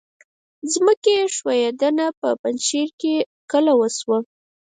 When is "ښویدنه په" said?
1.35-2.29